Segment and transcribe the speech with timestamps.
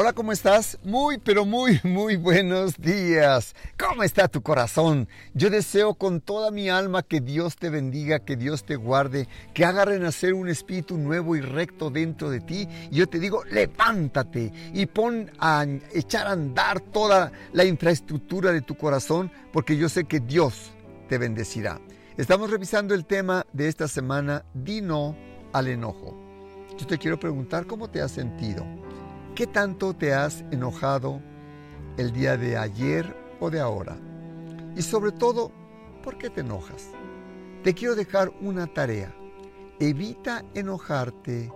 [0.00, 0.78] Hola, ¿cómo estás?
[0.84, 3.56] Muy, pero muy, muy buenos días.
[3.76, 5.08] ¿Cómo está tu corazón?
[5.34, 9.64] Yo deseo con toda mi alma que Dios te bendiga, que Dios te guarde, que
[9.64, 12.68] haga renacer un espíritu nuevo y recto dentro de ti.
[12.92, 18.62] Y yo te digo, levántate y pon a echar a andar toda la infraestructura de
[18.62, 20.70] tu corazón, porque yo sé que Dios
[21.08, 21.80] te bendecirá.
[22.16, 25.16] Estamos revisando el tema de esta semana, di no
[25.52, 26.16] al enojo.
[26.78, 28.64] Yo te quiero preguntar, ¿cómo te has sentido?
[29.38, 31.22] ¿Qué tanto te has enojado
[31.96, 33.96] el día de ayer o de ahora?
[34.74, 35.52] Y sobre todo,
[36.02, 36.88] ¿por qué te enojas?
[37.62, 39.14] Te quiero dejar una tarea.
[39.78, 41.52] Evita enojarte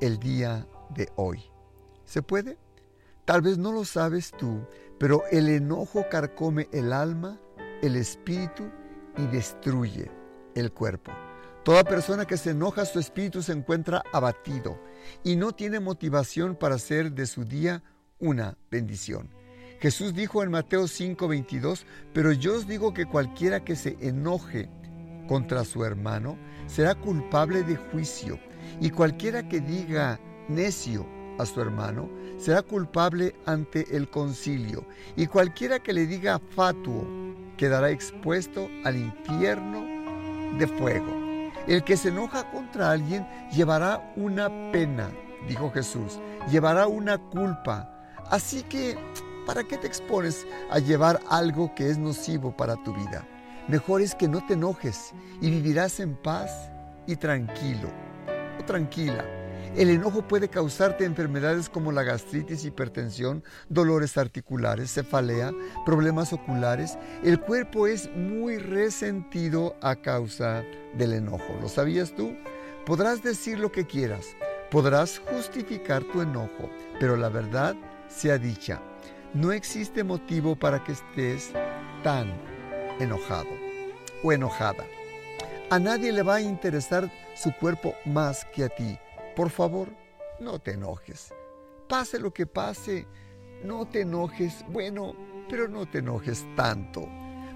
[0.00, 1.42] el día de hoy.
[2.04, 2.58] ¿Se puede?
[3.24, 4.60] Tal vez no lo sabes tú,
[4.96, 7.40] pero el enojo carcome el alma,
[7.82, 8.70] el espíritu
[9.18, 10.12] y destruye
[10.54, 11.10] el cuerpo.
[11.66, 14.80] Toda persona que se enoja, su espíritu se encuentra abatido
[15.24, 17.82] y no tiene motivación para hacer de su día
[18.20, 19.30] una bendición.
[19.80, 24.70] Jesús dijo en Mateo 5:22, pero yo os digo que cualquiera que se enoje
[25.26, 28.38] contra su hermano será culpable de juicio,
[28.80, 31.04] y cualquiera que diga necio
[31.40, 32.08] a su hermano
[32.38, 34.86] será culpable ante el concilio,
[35.16, 37.04] y cualquiera que le diga fatuo
[37.56, 39.84] quedará expuesto al infierno
[40.60, 41.25] de fuego.
[41.66, 45.10] El que se enoja contra alguien llevará una pena,
[45.48, 47.92] dijo Jesús, llevará una culpa.
[48.30, 48.96] Así que,
[49.46, 53.26] ¿para qué te expones a llevar algo que es nocivo para tu vida?
[53.68, 56.70] Mejor es que no te enojes y vivirás en paz
[57.06, 57.90] y tranquilo
[58.60, 59.35] o tranquila
[59.76, 65.52] el enojo puede causarte enfermedades como la gastritis, hipertensión, dolores articulares, cefalea,
[65.84, 66.96] problemas oculares.
[67.22, 70.64] El cuerpo es muy resentido a causa
[70.96, 71.58] del enojo.
[71.60, 72.34] ¿Lo sabías tú?
[72.86, 74.24] Podrás decir lo que quieras,
[74.70, 77.76] podrás justificar tu enojo, pero la verdad
[78.08, 78.80] sea dicha.
[79.34, 81.50] No existe motivo para que estés
[82.02, 82.32] tan
[82.98, 83.50] enojado
[84.22, 84.84] o enojada.
[85.68, 88.98] A nadie le va a interesar su cuerpo más que a ti.
[89.36, 89.88] Por favor,
[90.40, 91.32] no te enojes.
[91.88, 93.06] Pase lo que pase,
[93.62, 94.64] no te enojes.
[94.68, 95.14] Bueno,
[95.48, 97.06] pero no te enojes tanto.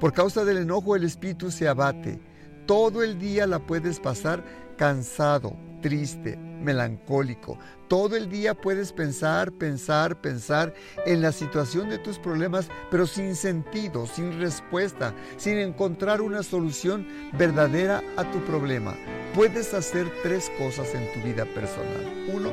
[0.00, 2.18] Por causa del enojo el espíritu se abate.
[2.66, 4.42] Todo el día la puedes pasar
[4.76, 7.58] cansado, triste, melancólico.
[7.88, 10.74] Todo el día puedes pensar, pensar, pensar
[11.04, 17.06] en la situación de tus problemas, pero sin sentido, sin respuesta, sin encontrar una solución
[17.32, 18.94] verdadera a tu problema.
[19.34, 22.28] Puedes hacer tres cosas en tu vida personal.
[22.34, 22.50] Uno,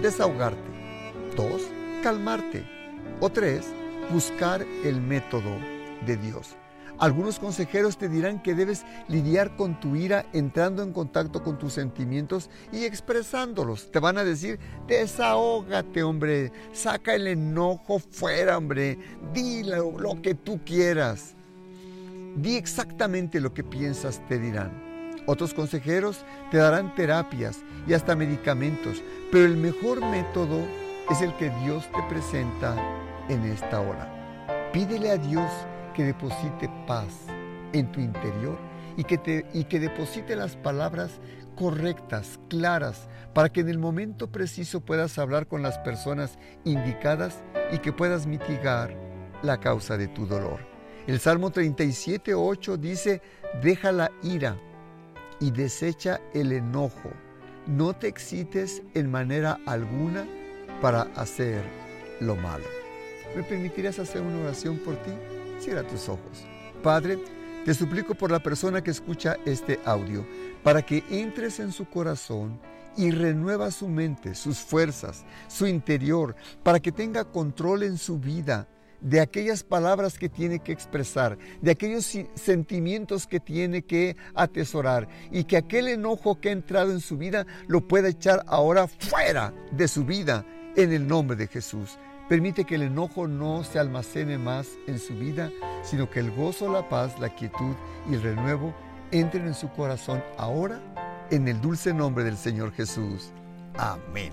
[0.00, 0.62] desahogarte.
[1.36, 1.62] Dos,
[2.02, 2.64] calmarte.
[3.20, 3.66] O tres,
[4.10, 5.58] buscar el método
[6.06, 6.56] de Dios.
[7.02, 11.72] Algunos consejeros te dirán que debes lidiar con tu ira entrando en contacto con tus
[11.72, 13.90] sentimientos y expresándolos.
[13.90, 19.00] Te van a decir, desahógate, hombre, saca el enojo fuera, hombre,
[19.34, 21.34] di lo, que tú quieras.
[22.36, 24.70] Di exactamente lo que piensas, te dirán.
[25.26, 29.02] Otros consejeros te darán terapias y hasta medicamentos,
[29.32, 30.60] pero el mejor método
[31.10, 32.76] es el que Dios te presenta
[33.28, 34.70] en esta hora.
[34.72, 35.50] Pídele a Dios
[35.92, 37.26] que deposite paz
[37.72, 38.58] en tu interior
[38.96, 41.20] y que, te, y que deposite las palabras
[41.56, 47.42] correctas, claras, para que en el momento preciso puedas hablar con las personas indicadas
[47.72, 48.94] y que puedas mitigar
[49.42, 50.60] la causa de tu dolor.
[51.06, 53.22] El Salmo 37, 8 dice,
[53.62, 54.56] deja la ira
[55.40, 57.10] y desecha el enojo.
[57.66, 60.26] No te excites en manera alguna
[60.80, 61.62] para hacer
[62.20, 62.64] lo malo.
[63.34, 65.12] ¿Me permitirías hacer una oración por ti?
[65.62, 66.44] Cierra tus ojos.
[66.82, 67.18] Padre,
[67.64, 70.26] te suplico por la persona que escucha este audio,
[70.64, 72.58] para que entres en su corazón
[72.96, 76.34] y renueva su mente, sus fuerzas, su interior,
[76.64, 78.66] para que tenga control en su vida
[79.00, 85.44] de aquellas palabras que tiene que expresar, de aquellos sentimientos que tiene que atesorar y
[85.44, 89.86] que aquel enojo que ha entrado en su vida lo pueda echar ahora fuera de
[89.86, 90.44] su vida
[90.74, 91.98] en el nombre de Jesús.
[92.28, 95.50] Permite que el enojo no se almacene más en su vida,
[95.82, 97.74] sino que el gozo, la paz, la quietud
[98.10, 98.74] y el renuevo
[99.10, 100.80] entren en su corazón ahora
[101.30, 103.32] en el dulce nombre del Señor Jesús.
[103.76, 104.32] Amén.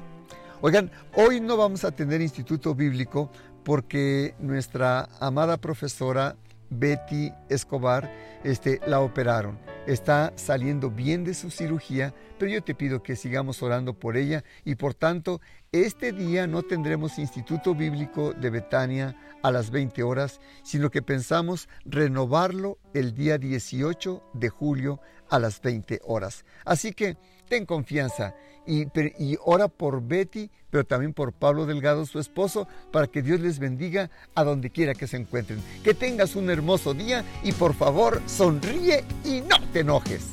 [0.61, 3.31] Oigan, hoy no vamos a tener instituto bíblico
[3.63, 6.35] porque nuestra amada profesora
[6.69, 8.11] Betty Escobar
[8.43, 9.59] este, la operaron.
[9.87, 14.43] está saliendo bien de su cirugía, pero yo te pido que sigamos orando por ella
[14.63, 20.39] y por tanto este día no tendremos Instituto Bíblico de Betania a las 20 horas,
[20.63, 24.99] sino que pensamos renovarlo el día 18 de julio
[25.29, 26.45] a las 20 horas.
[26.65, 27.17] Así que
[27.49, 28.35] ten confianza
[28.65, 33.57] y, ora por Betty, pero también por Pablo Delgado, su esposo, para que Dios les
[33.57, 35.59] bendiga a donde quiera que se encuentren.
[35.83, 40.27] Que tengas un hermoso día y por favor sonríe y no te enojes.